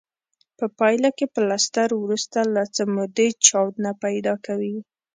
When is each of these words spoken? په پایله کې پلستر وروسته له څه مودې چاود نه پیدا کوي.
په 0.57 0.65
پایله 0.79 1.09
کې 1.17 1.25
پلستر 1.35 1.89
وروسته 1.97 2.39
له 2.53 2.63
څه 2.75 2.83
مودې 2.95 3.29
چاود 3.45 3.75
نه 3.85 3.91
پیدا 4.03 4.33
کوي. 4.45 4.77